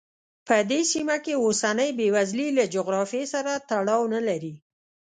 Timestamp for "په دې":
0.47-0.81